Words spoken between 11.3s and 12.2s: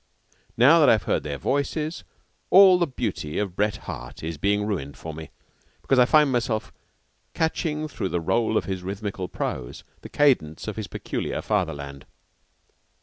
fatherland.